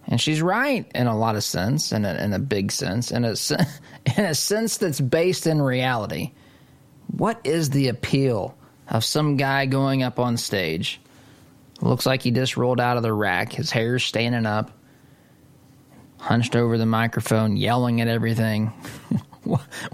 [0.06, 3.24] and she's right in a lot of sense, in a, in a big sense, in
[3.24, 3.36] a,
[4.18, 6.34] in a sense that's based in reality.
[7.08, 8.54] What is the appeal
[8.90, 11.00] of some guy going up on stage?
[11.80, 13.54] Looks like he just rolled out of the rack.
[13.54, 14.72] His hair's standing up,
[16.20, 18.74] hunched over the microphone, yelling at everything.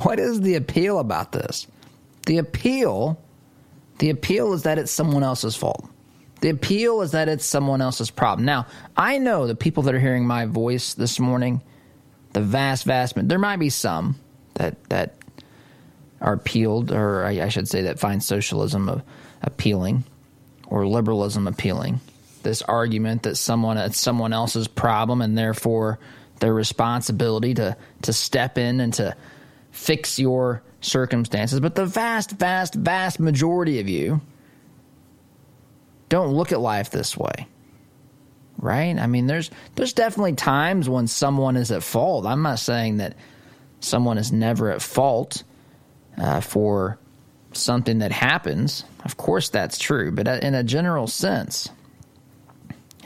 [0.01, 1.67] what is the appeal about this?
[2.25, 3.21] The appeal
[3.99, 5.87] the appeal is that it's someone else's fault.
[6.41, 8.45] The appeal is that it's someone else's problem.
[8.45, 11.61] Now, I know the people that are hearing my voice this morning,
[12.33, 14.15] the vast, vast, there might be some
[14.55, 15.15] that that
[16.21, 19.01] are appealed, or I, I should say that find socialism
[19.41, 20.03] appealing
[20.67, 21.99] or liberalism appealing.
[22.43, 25.99] This argument that someone it's someone else's problem and therefore
[26.39, 29.15] their responsibility to to step in and to
[29.71, 34.21] fix your circumstances, but the vast, vast, vast majority of you
[36.09, 37.47] don't look at life this way.
[38.57, 38.97] Right?
[38.97, 42.25] I mean, there's there's definitely times when someone is at fault.
[42.25, 43.17] I'm not saying that
[43.81, 45.43] someone is never at fault
[46.17, 46.97] uh, for
[47.51, 48.85] something that happens.
[49.03, 51.69] Of course, that's true, but uh, in a general sense,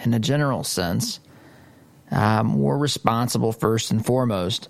[0.03, 1.19] in a general sense,
[2.11, 4.69] um, we're responsible first and foremost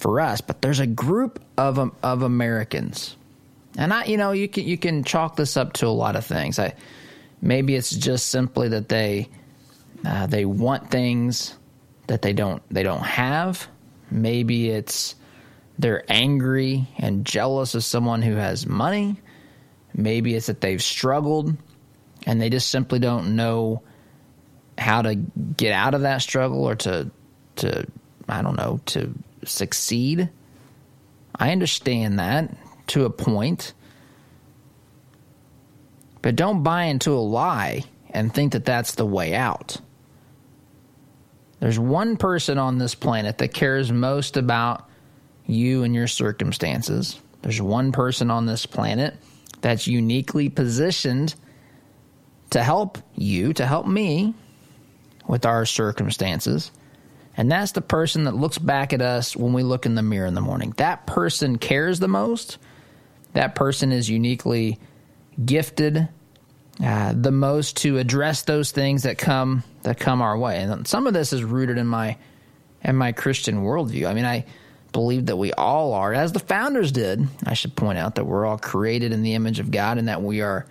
[0.00, 3.16] for us, but there's a group of um, of Americans,
[3.76, 6.24] and I, you know, you can you can chalk this up to a lot of
[6.24, 6.58] things.
[6.58, 6.74] I
[7.40, 9.28] maybe it's just simply that they
[10.04, 11.56] uh, they want things
[12.06, 13.68] that they don't they don't have.
[14.10, 15.14] Maybe it's
[15.78, 19.16] they're angry and jealous of someone who has money.
[19.94, 21.56] Maybe it's that they've struggled
[22.26, 23.82] and they just simply don't know
[24.78, 27.10] how to get out of that struggle or to
[27.56, 27.86] to
[28.28, 30.28] I don't know to succeed.
[31.34, 32.54] I understand that
[32.88, 33.72] to a point.
[36.22, 39.78] But don't buy into a lie and think that that's the way out.
[41.60, 44.88] There's one person on this planet that cares most about
[45.46, 47.20] you and your circumstances.
[47.42, 49.14] There's one person on this planet
[49.60, 51.34] that's uniquely positioned
[52.50, 54.34] to help you, to help me
[55.26, 56.70] with our circumstances.
[57.40, 60.26] And that's the person that looks back at us when we look in the mirror
[60.26, 60.74] in the morning.
[60.76, 62.58] That person cares the most.
[63.32, 64.78] That person is uniquely
[65.42, 66.06] gifted
[66.84, 70.58] uh, the most to address those things that come that come our way.
[70.58, 72.18] And some of this is rooted in my
[72.84, 74.06] in my Christian worldview.
[74.06, 74.44] I mean, I
[74.92, 77.26] believe that we all are, as the founders did.
[77.46, 80.20] I should point out that we're all created in the image of God, and that
[80.20, 80.66] we are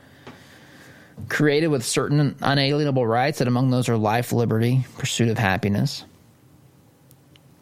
[1.30, 3.40] created with certain unalienable rights.
[3.40, 6.06] That among those are life, liberty, pursuit of happiness.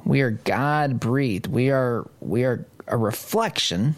[0.07, 1.47] We are God breathed.
[1.47, 3.95] We are we are a reflection.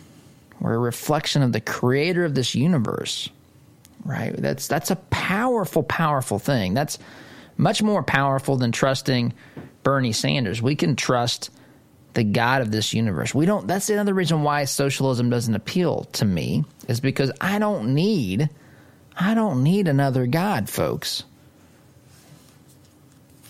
[0.59, 3.29] We're a reflection of the creator of this universe.
[4.03, 4.35] Right?
[4.35, 6.73] That's that's a powerful, powerful thing.
[6.73, 6.97] That's
[7.57, 9.33] much more powerful than trusting
[9.83, 10.61] Bernie Sanders.
[10.61, 11.51] We can trust
[12.15, 13.35] the God of this universe.
[13.35, 17.93] We don't that's another reason why socialism doesn't appeal to me, is because I don't
[17.93, 18.49] need
[19.15, 21.23] I don't need another God, folks.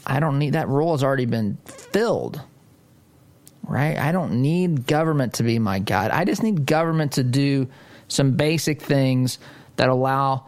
[0.09, 2.41] I don't need that role has already been filled
[3.69, 3.97] right?
[3.97, 6.11] I don't need government to be my God.
[6.11, 7.67] I just need government to do
[8.07, 9.37] some basic things
[9.75, 10.47] that allow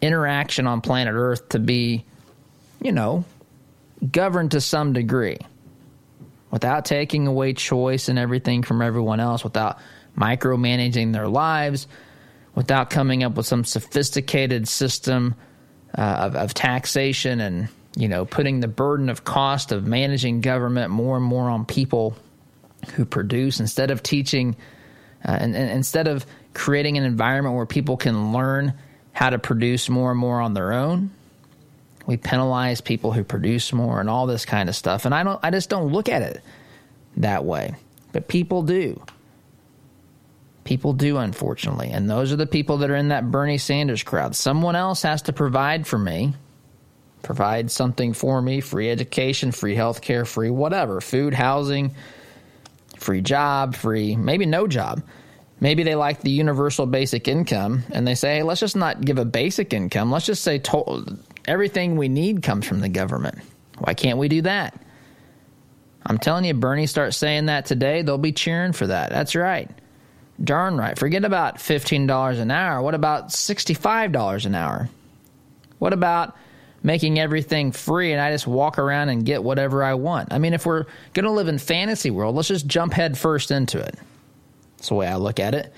[0.00, 2.04] interaction on planet Earth to be,
[2.82, 3.24] you know,
[4.10, 5.38] governed to some degree
[6.50, 9.78] without taking away choice and everything from everyone else, without
[10.18, 11.86] micromanaging their lives,
[12.56, 15.36] without coming up with some sophisticated system
[15.96, 20.90] uh, of, of taxation and you know putting the burden of cost of managing government
[20.90, 22.16] more and more on people
[22.94, 24.56] who produce instead of teaching
[25.24, 28.74] uh, and, and instead of creating an environment where people can learn
[29.12, 31.10] how to produce more and more on their own
[32.06, 35.04] we penalize people who produce more and all this kind of stuff.
[35.04, 36.42] And i don't i just don't look at it
[37.18, 37.74] that way.
[38.12, 39.02] But people do.
[40.64, 41.90] People do unfortunately.
[41.90, 44.34] And those are the people that are in that bernie sanders crowd.
[44.36, 46.34] Someone else has to provide for me
[47.22, 51.94] provide something for me free education, free health care, free whatever, food, housing,
[52.98, 55.02] free job, free, maybe no job.
[55.60, 59.18] Maybe they like the universal basic income and they say, hey, let's just not give
[59.18, 60.10] a basic income.
[60.10, 63.38] Let's just say to- everything we need comes from the government.
[63.78, 64.80] Why can't we do that?
[66.04, 69.10] I'm telling you, Bernie starts saying that today, they'll be cheering for that.
[69.10, 69.70] That's right.
[70.42, 70.98] Darn right.
[70.98, 72.82] Forget about $15 an hour.
[72.82, 74.88] What about $65 an hour?
[75.78, 76.36] What about
[76.82, 80.32] making everything free and I just walk around and get whatever I want?
[80.32, 83.50] I mean, if we're going to live in fantasy world, let's just jump head first
[83.50, 83.96] into it.
[84.76, 85.72] That's the way I look at it.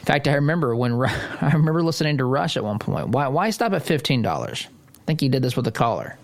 [0.00, 0.92] In fact, I remember when
[1.40, 3.08] I remember listening to Rush at one point.
[3.08, 4.66] Why, why stop at fifteen dollars?
[4.96, 6.18] I think he did this with a caller.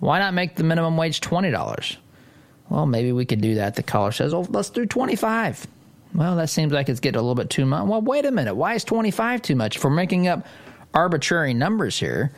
[0.00, 1.96] Why not make the minimum wage twenty dollars?
[2.68, 3.76] Well, maybe we could do that.
[3.76, 5.66] The caller says, "Oh, let's do twenty-five.
[6.14, 7.86] Well, that seems like it's getting a little bit too much.
[7.88, 8.54] Well, wait a minute.
[8.54, 9.76] Why is twenty-five too much?
[9.76, 10.46] If we're making up
[10.92, 12.32] arbitrary numbers here,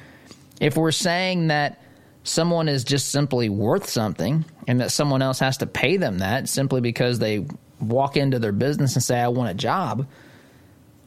[0.61, 1.81] if we're saying that
[2.25, 6.49] someone is just simply worth something and that someone else has to pay them that
[6.49, 7.47] simply because they
[7.81, 10.07] walk into their business and say, I want a job,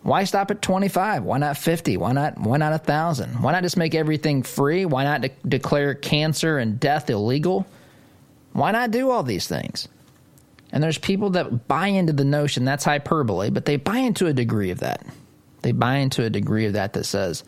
[0.01, 1.23] why stop at 25?
[1.23, 1.97] Why not 50?
[1.97, 3.41] Why not why not 1000?
[3.41, 4.85] Why not just make everything free?
[4.85, 7.67] Why not de- declare cancer and death illegal?
[8.53, 9.87] Why not do all these things?
[10.71, 14.33] And there's people that buy into the notion that's hyperbole, but they buy into a
[14.33, 15.05] degree of that.
[15.63, 17.43] They buy into a degree of that that says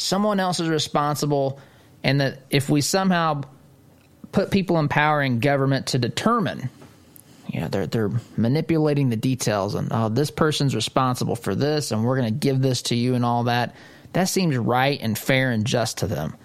[0.00, 1.60] someone else is responsible
[2.02, 3.42] and that if we somehow
[4.32, 6.70] put people in power in government to determine
[7.48, 12.04] you know they're they're manipulating the details and oh this person's responsible for this and
[12.04, 13.74] we're going to give this to you and all that
[14.12, 16.36] that seems right and fair and just to them.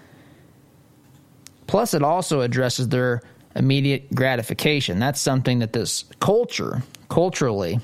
[1.66, 3.22] Plus it also addresses their
[3.54, 4.98] immediate gratification.
[4.98, 7.80] That's something that this culture culturally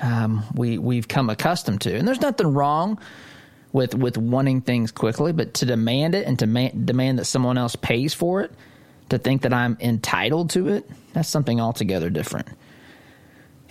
[0.00, 1.96] um, we we've come accustomed to.
[1.96, 2.98] And there's nothing wrong
[3.72, 7.56] with with wanting things quickly but to demand it and to ma- demand that someone
[7.56, 8.52] else pays for it
[9.12, 12.48] to think that I'm entitled to it, that's something altogether different.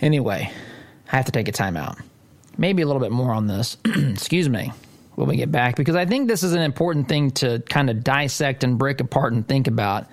[0.00, 0.50] Anyway,
[1.10, 2.00] I have to take a timeout.
[2.56, 3.76] Maybe a little bit more on this.
[3.84, 4.72] Excuse me.
[5.14, 8.02] When we get back, because I think this is an important thing to kind of
[8.02, 10.06] dissect and break apart and think about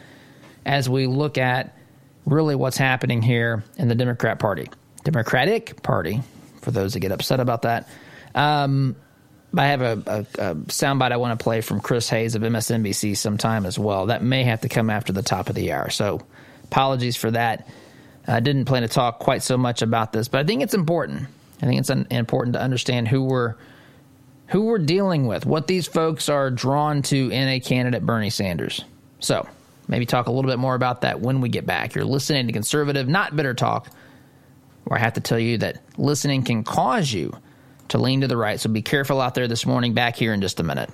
[0.66, 1.78] as we look at
[2.26, 4.68] really what's happening here in the Democrat Party.
[5.06, 6.22] Democratic Party,
[6.62, 7.88] for those that get upset about that.
[8.36, 8.98] Um,
[9.58, 13.18] I have a, a, a soundbite I want to play from Chris Hayes of MSNBC
[13.18, 14.08] sometime as well.
[14.08, 15.90] That may have to come after the top of the hour.
[15.90, 16.22] So
[16.66, 17.68] apologies for that.
[18.28, 21.28] I didn't plan to talk quite so much about this, but I think it's important.
[21.62, 23.56] I think it's important to understand who we're
[24.48, 28.84] who we're dealing with, what these folks are drawn to in a candidate Bernie Sanders.
[29.20, 29.48] So
[29.88, 31.94] maybe talk a little bit more about that when we get back.
[31.94, 33.90] You're listening to conservative, not bitter talk,
[34.86, 37.36] where I have to tell you that listening can cause you
[37.90, 38.60] to lean to the right.
[38.60, 39.94] So be careful out there this morning.
[39.94, 40.90] Back here in just a minute.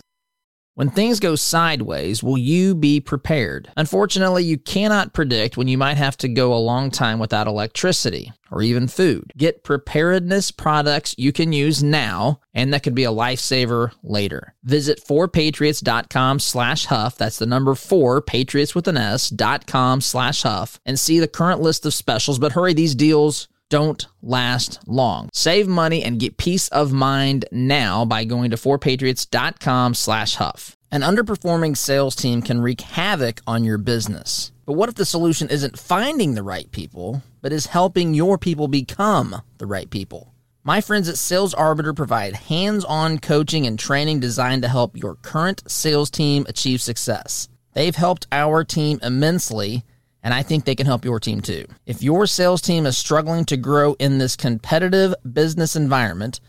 [0.75, 3.71] When things go sideways, will you be prepared?
[3.77, 8.33] Unfortunately, you cannot predict when you might have to go a long time without electricity
[8.51, 9.31] or even food.
[9.37, 14.53] Get preparedness products you can use now and that could be a lifesaver later.
[14.65, 17.17] Visit 4patriots.com slash huff.
[17.17, 21.27] That's the number 4, patriots with an S, dot com slash huff and see the
[21.29, 22.37] current list of specials.
[22.37, 25.30] But hurry, these deals don't last long.
[25.34, 30.76] Save money and get peace of mind now by going to 4patriots.com slash huff.
[30.91, 34.51] An underperforming sales team can wreak havoc on your business.
[34.66, 38.68] But what if the solution isn't finding the right people, but is helping your people
[38.68, 40.34] become the right people?
[40.63, 45.16] My friends at Sales Arbiter provide hands on coaching and training designed to help your
[45.16, 47.49] current sales team achieve success.
[47.74, 49.84] They've helped our team immensely
[50.26, 51.65] and I think they can help your team too.
[51.86, 56.39] If your sales team is struggling to grow in this competitive business environment,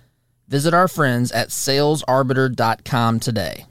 [0.48, 3.66] visit our friends at salesarbiter.com today.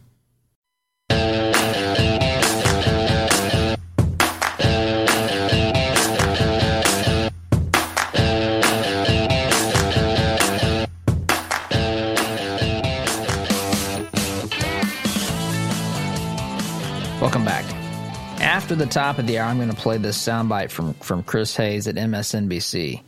[18.66, 21.56] After the top of the hour, I'm going to play this soundbite from, from Chris
[21.56, 23.00] Hayes at MSNBC.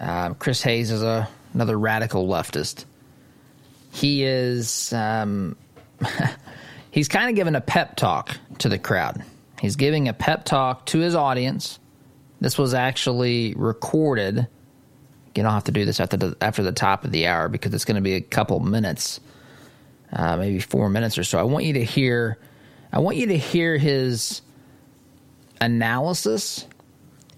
[0.00, 2.86] Uh, Chris Hayes is a, another radical leftist.
[3.92, 5.56] He is um,
[6.90, 9.22] he's kind of giving a pep talk to the crowd.
[9.60, 11.78] He's giving a pep talk to his audience.
[12.40, 14.48] This was actually recorded.
[15.34, 17.74] You don't have to do this after the, after the top of the hour because
[17.74, 19.20] it's going to be a couple minutes,
[20.14, 21.38] uh, maybe four minutes or so.
[21.38, 22.38] I want you to hear.
[22.90, 24.40] I want you to hear his
[25.60, 26.66] analysis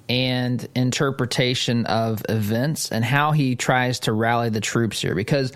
[0.09, 5.53] and interpretation of events and how he tries to rally the troops here because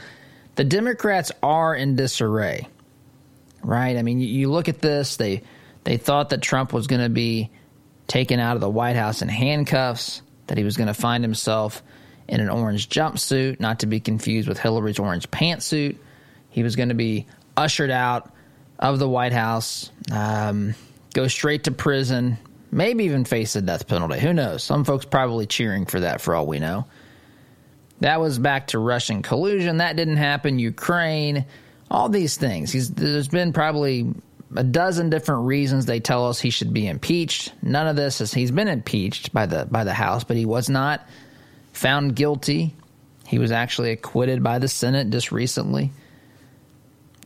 [0.57, 2.69] the Democrats are in disarray.
[3.63, 3.97] right?
[3.97, 5.43] I mean, you, look at this, they
[5.85, 7.51] they thought that Trump was going to be
[8.07, 11.83] taken out of the White House in handcuffs, that he was going to find himself
[12.29, 15.97] in an orange jumpsuit, not to be confused with Hillary's orange pantsuit.
[16.51, 18.33] He was going to be ushered out
[18.79, 20.75] of the White House, um,
[21.13, 22.39] go straight to prison,
[22.75, 24.19] maybe even face the death penalty.
[24.19, 24.63] Who knows?
[24.63, 26.87] Some folks probably cheering for that for all we know.
[28.01, 29.79] That was back to Russian collusion.
[29.79, 30.59] That didn't happen.
[30.59, 31.47] Ukraine,
[31.91, 32.73] all these things.
[32.73, 34.13] He's, there's been probably
[34.57, 37.53] a dozen different reasons they tell us he should be impeached.
[37.63, 40.69] None of this is he's been impeached by the by the House, but he was
[40.69, 41.07] not
[41.73, 42.75] found guilty.
[43.27, 45.93] He was actually acquitted by the Senate just recently.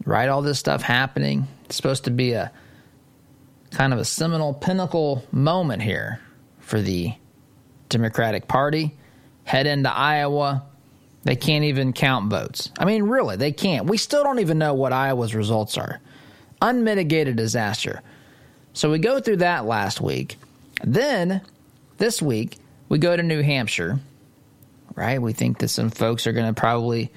[0.04, 1.48] Right, all this stuff happening.
[1.64, 2.52] It's supposed to be a
[3.70, 6.20] kind of a seminal pinnacle moment here
[6.60, 7.12] for the
[7.88, 8.94] Democratic Party.
[9.44, 10.64] Head into Iowa.
[11.24, 12.70] They can't even count votes.
[12.78, 13.86] I mean, really, they can't.
[13.86, 16.00] We still don't even know what Iowa's results are.
[16.60, 18.02] Unmitigated disaster.
[18.72, 20.36] So we go through that last week.
[20.82, 21.40] Then
[21.98, 22.58] this week,
[22.88, 23.98] we go to New Hampshire,
[24.94, 25.20] right?
[25.20, 27.10] We think that some folks are going to probably.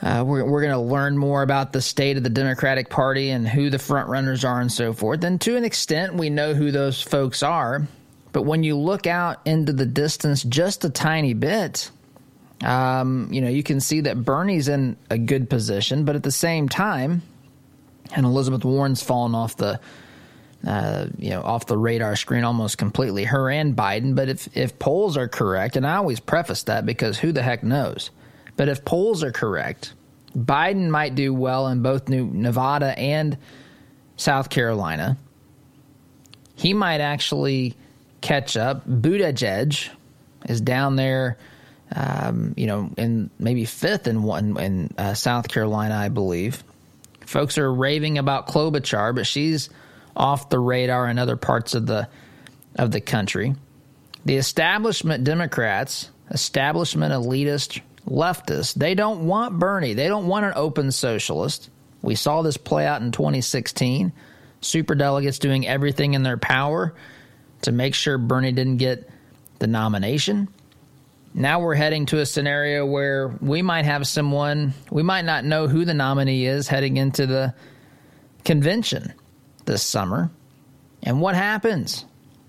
[0.00, 3.48] Uh, we're we're going to learn more about the state of the Democratic Party and
[3.48, 5.24] who the front runners are and so forth.
[5.24, 7.86] And to an extent, we know who those folks are.
[8.32, 11.90] But when you look out into the distance just a tiny bit,
[12.62, 16.04] um, you know, you can see that Bernie's in a good position.
[16.04, 17.22] But at the same time,
[18.14, 19.80] and Elizabeth Warren's fallen off the
[20.66, 24.16] uh, you know, off the radar screen almost completely, her and Biden.
[24.16, 27.62] But if, if polls are correct, and I always preface that because who the heck
[27.62, 28.10] knows?
[28.58, 29.94] But if polls are correct,
[30.36, 33.38] Biden might do well in both New Nevada and
[34.16, 35.16] South Carolina.
[36.56, 37.76] He might actually
[38.20, 38.84] catch up.
[38.84, 39.88] Buttigieg
[40.48, 41.38] is down there,
[41.94, 46.64] um, you know, in maybe fifth in one in uh, South Carolina, I believe.
[47.26, 49.70] Folks are raving about Klobuchar, but she's
[50.16, 52.08] off the radar in other parts of the
[52.74, 53.54] of the country.
[54.24, 59.94] The establishment Democrats, establishment elitist leftists, they don't want Bernie.
[59.94, 61.70] They don't want an open socialist.
[62.02, 64.12] We saw this play out in 2016.
[64.60, 66.94] Super delegates doing everything in their power
[67.62, 69.08] to make sure Bernie didn't get
[69.58, 70.48] the nomination.
[71.34, 75.68] Now we're heading to a scenario where we might have someone, we might not know
[75.68, 77.54] who the nominee is heading into the
[78.44, 79.12] convention
[79.66, 80.30] this summer.
[81.02, 82.04] And what happens?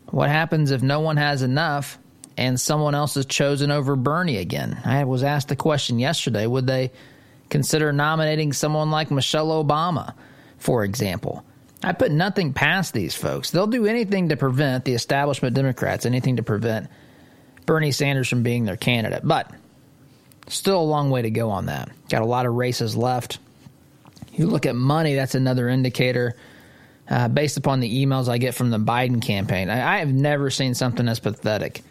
[0.08, 2.00] What happens if no one has enough
[2.40, 4.80] and someone else is chosen over Bernie again?
[4.86, 6.92] I was asked the question yesterday would they
[7.50, 10.14] consider nominating someone like Michelle Obama,
[10.58, 11.44] for example?
[11.84, 13.52] I put nothing past these folks.
[13.52, 16.90] They'll do anything to prevent the establishment Democrats, anything to prevent
[17.66, 19.22] Bernie Sanders from being their candidate.
[19.24, 19.52] But
[20.48, 21.90] still a long way to go on that.
[22.10, 23.40] Got a lot of races left.
[24.34, 26.38] You look at money, that's another indicator
[27.10, 29.70] uh, based upon the emails I get from the Biden campaign.
[29.70, 31.82] I, I, have never seen something as pathetic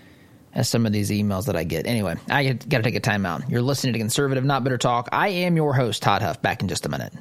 [0.55, 1.87] as some of these emails that I get.
[1.87, 3.49] Anyway, I got to take a timeout.
[3.49, 5.09] You're listening to Conservative Not Bitter Talk.
[5.13, 6.41] I am your host, Todd Huff.
[6.43, 7.13] Back in just a minute.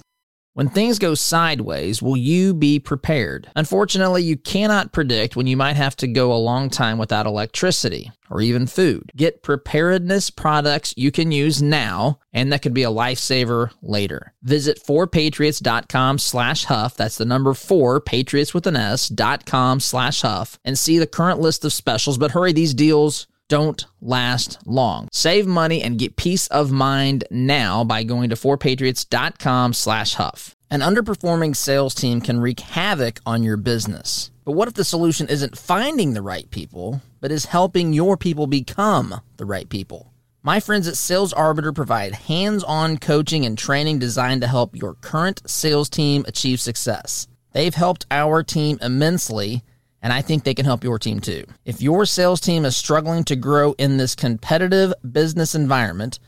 [0.57, 3.47] When things go sideways, will you be prepared?
[3.55, 8.11] Unfortunately, you cannot predict when you might have to go a long time without electricity
[8.31, 9.11] or even food.
[9.15, 14.33] Get preparedness products you can use now and that could be a lifesaver later.
[14.41, 16.97] Visit 4patriots.com slash huff.
[16.97, 21.05] That's the number 4, patriots with an S, dot com slash huff and see the
[21.05, 22.17] current list of specials.
[22.17, 25.07] But hurry, these deals don't last long.
[25.11, 30.55] Save money and get peace of mind now by going to 4patriots.com slash huff.
[30.69, 34.31] An underperforming sales team can wreak havoc on your business.
[34.43, 38.47] But what if the solution isn't finding the right people, but is helping your people
[38.47, 40.11] become the right people?
[40.43, 44.93] My friends at Sales Arbiter provide hands on coaching and training designed to help your
[44.95, 47.27] current sales team achieve success.
[47.51, 49.63] They've helped our team immensely
[50.01, 51.43] and I think they can help your team too.
[51.65, 56.19] If your sales team is struggling to grow in this competitive business environment,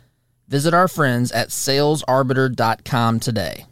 [0.48, 3.66] visit our friends at salesarbiter.com today.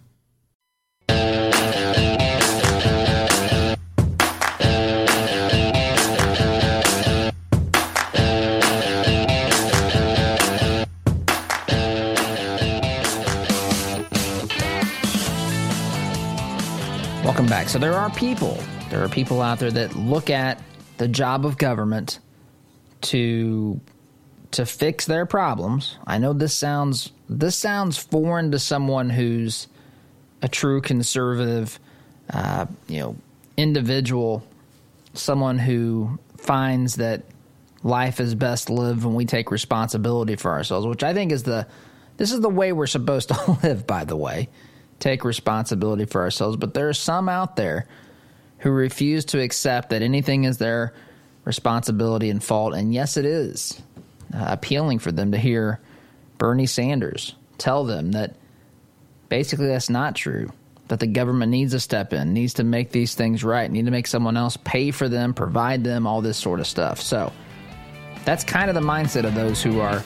[17.23, 17.67] Welcome back.
[17.67, 18.57] So there are people
[18.89, 20.61] there are people out there that look at
[20.97, 22.19] the job of government
[23.01, 23.79] to
[24.51, 25.97] to fix their problems.
[26.05, 29.67] I know this sounds this sounds foreign to someone who's
[30.41, 31.79] a true conservative,
[32.31, 33.15] uh, you know,
[33.57, 34.43] individual,
[35.13, 37.23] someone who finds that
[37.83, 41.67] life is best lived when we take responsibility for ourselves, which I think is the
[42.17, 43.85] this is the way we're supposed to live.
[43.85, 44.49] By the way,
[44.99, 47.87] take responsibility for ourselves, but there are some out there
[48.59, 50.93] who refuse to accept that anything is their
[51.45, 52.73] responsibility and fault.
[52.73, 53.81] And yes, it is
[54.33, 55.79] uh, appealing for them to hear
[56.37, 58.35] Bernie Sanders tell them that
[59.29, 60.51] basically that's not true.
[60.89, 63.91] That the government needs to step in, needs to make these things right, need to
[63.91, 67.01] make someone else pay for them, provide them, all this sort of stuff.
[67.01, 67.33] So
[68.23, 70.01] that's kind of the mindset of those who are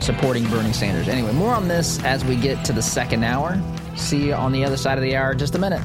[0.00, 1.08] supporting Bernie Sanders.
[1.08, 3.58] Anyway, more on this as we get to the second hour.
[3.96, 5.82] See you on the other side of the hour just a minute.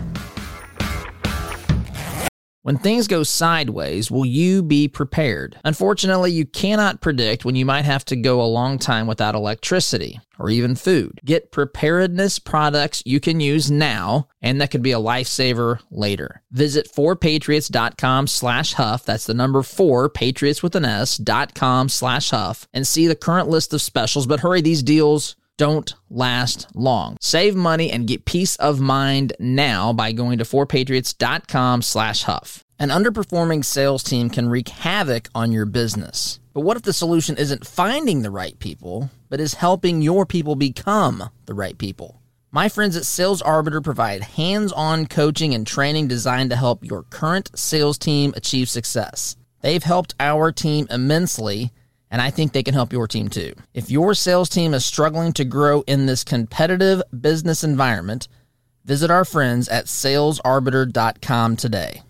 [2.64, 5.60] When things go sideways, will you be prepared?
[5.66, 10.22] Unfortunately, you cannot predict when you might have to go a long time without electricity
[10.40, 11.20] or even food.
[11.26, 16.42] Get preparedness products you can use now and that could be a lifesaver later.
[16.52, 19.04] Visit 4patriots.com slash huff.
[19.04, 23.16] That's the number 4, patriots with an S, dot com slash huff and see the
[23.16, 24.26] current list of specials.
[24.26, 27.18] But hurry, these deals don't last long.
[27.22, 32.64] Save money and get peace of mind now by going to 4patriots.com slash huff.
[32.80, 36.40] An underperforming sales team can wreak havoc on your business.
[36.54, 40.56] But what if the solution isn't finding the right people, but is helping your people
[40.56, 42.20] become the right people?
[42.52, 47.02] My friends at Sales Arbiter provide hands on coaching and training designed to help your
[47.04, 49.36] current sales team achieve success.
[49.62, 51.72] They've helped our team immensely
[52.14, 53.54] and I think they can help your team too.
[53.74, 58.28] If your sales team is struggling to grow in this competitive business environment,
[58.86, 62.04] visit our friends at salesarbiter.com today.